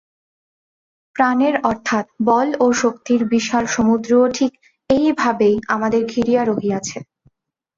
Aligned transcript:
প্রাণের 1.15 1.55
অর্থাৎ 1.63 2.05
বল 2.25 2.47
ও 2.59 2.77
শক্তির 2.81 3.21
বিশাল 3.33 3.63
সমুদ্রও 3.67 4.25
ঠিক 4.37 4.51
এই-ভাবেই 4.89 5.55
আমাদের 5.67 6.01
ঘিরিয়া 6.05 6.41
রহিয়াছে। 6.45 6.97